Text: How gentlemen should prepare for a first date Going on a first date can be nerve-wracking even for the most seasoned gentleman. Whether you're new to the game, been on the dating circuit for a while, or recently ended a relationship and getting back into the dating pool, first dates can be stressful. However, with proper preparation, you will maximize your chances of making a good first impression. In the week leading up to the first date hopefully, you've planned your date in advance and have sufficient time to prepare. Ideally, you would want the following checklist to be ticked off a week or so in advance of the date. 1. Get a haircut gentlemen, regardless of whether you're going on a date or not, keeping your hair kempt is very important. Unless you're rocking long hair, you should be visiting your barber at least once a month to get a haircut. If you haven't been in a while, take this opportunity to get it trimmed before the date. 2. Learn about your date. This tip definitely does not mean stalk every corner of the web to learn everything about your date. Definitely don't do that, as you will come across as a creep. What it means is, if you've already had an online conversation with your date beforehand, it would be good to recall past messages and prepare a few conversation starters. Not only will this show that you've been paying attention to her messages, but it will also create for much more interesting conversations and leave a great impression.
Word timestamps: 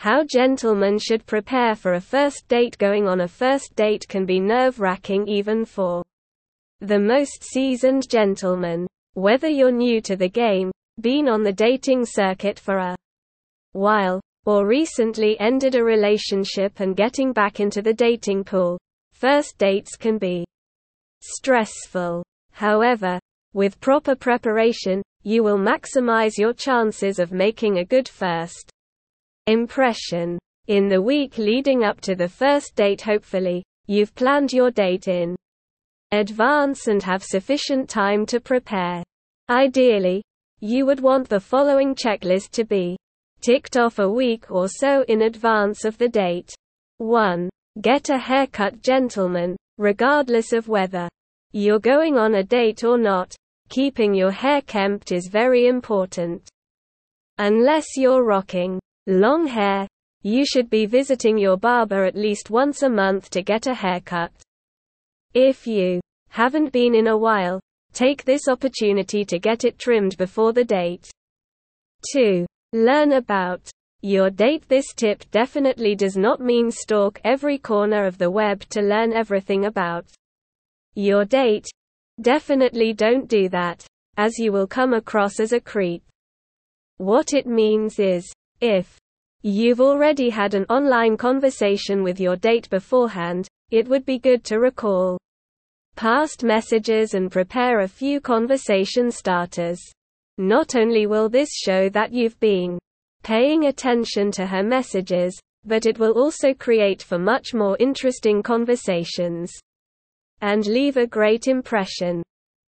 How 0.00 0.22
gentlemen 0.22 0.96
should 1.00 1.26
prepare 1.26 1.74
for 1.74 1.94
a 1.94 2.00
first 2.00 2.46
date 2.46 2.78
Going 2.78 3.08
on 3.08 3.22
a 3.22 3.26
first 3.26 3.74
date 3.74 4.06
can 4.06 4.24
be 4.24 4.38
nerve-wracking 4.38 5.26
even 5.26 5.64
for 5.64 6.04
the 6.80 7.00
most 7.00 7.42
seasoned 7.42 8.08
gentleman. 8.08 8.86
Whether 9.14 9.48
you're 9.48 9.72
new 9.72 10.00
to 10.02 10.14
the 10.14 10.28
game, 10.28 10.70
been 11.00 11.28
on 11.28 11.42
the 11.42 11.52
dating 11.52 12.06
circuit 12.06 12.60
for 12.60 12.78
a 12.78 12.96
while, 13.72 14.20
or 14.46 14.68
recently 14.68 15.36
ended 15.40 15.74
a 15.74 15.82
relationship 15.82 16.78
and 16.78 16.94
getting 16.94 17.32
back 17.32 17.58
into 17.58 17.82
the 17.82 17.92
dating 17.92 18.44
pool, 18.44 18.78
first 19.14 19.58
dates 19.58 19.96
can 19.96 20.16
be 20.16 20.44
stressful. 21.22 22.22
However, 22.52 23.18
with 23.52 23.80
proper 23.80 24.14
preparation, 24.14 25.02
you 25.24 25.42
will 25.42 25.58
maximize 25.58 26.38
your 26.38 26.52
chances 26.52 27.18
of 27.18 27.32
making 27.32 27.78
a 27.78 27.84
good 27.84 28.08
first 28.08 28.70
impression. 29.48 30.38
In 30.66 30.88
the 30.88 31.00
week 31.00 31.38
leading 31.38 31.82
up 31.82 32.02
to 32.02 32.14
the 32.14 32.28
first 32.28 32.76
date 32.76 33.00
hopefully, 33.00 33.64
you've 33.86 34.14
planned 34.14 34.52
your 34.52 34.70
date 34.70 35.08
in 35.08 35.34
advance 36.12 36.86
and 36.86 37.02
have 37.02 37.24
sufficient 37.24 37.88
time 37.88 38.26
to 38.26 38.40
prepare. 38.40 39.02
Ideally, 39.48 40.22
you 40.60 40.84
would 40.84 41.00
want 41.00 41.30
the 41.30 41.40
following 41.40 41.94
checklist 41.94 42.50
to 42.50 42.64
be 42.64 42.98
ticked 43.40 43.78
off 43.78 43.98
a 43.98 44.10
week 44.10 44.50
or 44.50 44.68
so 44.68 45.02
in 45.08 45.22
advance 45.22 45.86
of 45.86 45.96
the 45.96 46.08
date. 46.10 46.54
1. 46.98 47.48
Get 47.80 48.10
a 48.10 48.18
haircut 48.18 48.82
gentlemen, 48.82 49.56
regardless 49.78 50.52
of 50.52 50.68
whether 50.68 51.08
you're 51.52 51.78
going 51.78 52.18
on 52.18 52.34
a 52.34 52.42
date 52.42 52.84
or 52.84 52.98
not, 52.98 53.34
keeping 53.70 54.12
your 54.12 54.30
hair 54.30 54.60
kempt 54.60 55.10
is 55.10 55.28
very 55.28 55.68
important. 55.68 56.46
Unless 57.38 57.96
you're 57.96 58.24
rocking 58.24 58.78
long 59.08 59.46
hair, 59.46 59.88
you 60.22 60.44
should 60.44 60.68
be 60.68 60.86
visiting 60.86 61.38
your 61.38 61.56
barber 61.56 62.04
at 62.04 62.14
least 62.14 62.50
once 62.50 62.82
a 62.82 62.88
month 62.90 63.30
to 63.30 63.42
get 63.42 63.66
a 63.66 63.74
haircut. 63.74 64.30
If 65.34 65.66
you 65.66 66.00
haven't 66.28 66.72
been 66.72 66.94
in 66.94 67.06
a 67.06 67.16
while, 67.16 67.60
take 67.92 68.24
this 68.24 68.48
opportunity 68.48 69.24
to 69.24 69.38
get 69.38 69.64
it 69.64 69.78
trimmed 69.78 70.16
before 70.18 70.52
the 70.52 70.64
date. 70.64 71.10
2. 72.12 72.46
Learn 72.72 73.12
about 73.12 73.70
your 74.02 74.30
date. 74.30 74.68
This 74.68 74.92
tip 74.94 75.24
definitely 75.30 75.94
does 75.94 76.16
not 76.16 76.40
mean 76.40 76.70
stalk 76.70 77.20
every 77.24 77.58
corner 77.58 78.06
of 78.06 78.18
the 78.18 78.30
web 78.30 78.60
to 78.70 78.82
learn 78.82 79.12
everything 79.12 79.64
about 79.64 80.06
your 80.94 81.24
date. 81.24 81.66
Definitely 82.20 82.92
don't 82.92 83.28
do 83.28 83.48
that, 83.48 83.86
as 84.16 84.38
you 84.38 84.52
will 84.52 84.66
come 84.66 84.92
across 84.92 85.40
as 85.40 85.52
a 85.52 85.60
creep. 85.60 86.02
What 86.98 87.32
it 87.32 87.46
means 87.46 87.98
is, 87.98 88.30
if 88.60 88.98
you've 89.42 89.80
already 89.80 90.30
had 90.30 90.54
an 90.54 90.64
online 90.68 91.16
conversation 91.16 92.02
with 92.02 92.18
your 92.18 92.36
date 92.36 92.68
beforehand, 92.70 93.46
it 93.70 93.86
would 93.88 94.04
be 94.04 94.18
good 94.18 94.44
to 94.44 94.58
recall 94.58 95.18
past 95.96 96.44
messages 96.44 97.14
and 97.14 97.30
prepare 97.30 97.80
a 97.80 97.88
few 97.88 98.20
conversation 98.20 99.10
starters. 99.10 99.80
Not 100.38 100.76
only 100.76 101.06
will 101.06 101.28
this 101.28 101.50
show 101.52 101.88
that 101.88 102.12
you've 102.12 102.38
been 102.40 102.78
paying 103.22 103.66
attention 103.66 104.30
to 104.32 104.46
her 104.46 104.62
messages, 104.62 105.38
but 105.64 105.86
it 105.86 105.98
will 105.98 106.12
also 106.12 106.54
create 106.54 107.02
for 107.02 107.18
much 107.18 107.52
more 107.54 107.76
interesting 107.80 108.42
conversations 108.42 109.52
and 110.40 110.64
leave 110.66 110.96
a 110.96 111.06
great 111.06 111.48
impression. 111.48 112.22